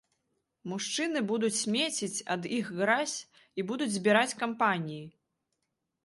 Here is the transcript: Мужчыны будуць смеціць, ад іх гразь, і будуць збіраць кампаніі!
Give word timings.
Мужчыны 0.69 1.19
будуць 1.31 1.57
смеціць, 1.63 2.23
ад 2.35 2.47
іх 2.59 2.71
гразь, 2.79 3.13
і 3.59 3.65
будуць 3.73 3.89
збіраць 3.97 4.37
кампаніі! 4.41 5.05